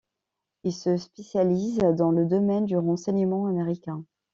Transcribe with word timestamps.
Il 0.63 0.73
se 0.73 0.97
spécialise 0.97 1.77
dans 1.77 2.09
le 2.09 2.25
domaine 2.25 2.65
du 2.65 2.75
renseignement 2.75 3.45
américain. 3.45 4.03